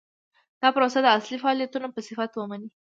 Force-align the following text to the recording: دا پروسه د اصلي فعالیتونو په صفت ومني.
دا 0.61 0.67
پروسه 0.75 0.99
د 1.03 1.07
اصلي 1.17 1.37
فعالیتونو 1.43 1.87
په 1.95 1.99
صفت 2.07 2.31
ومني. 2.33 2.69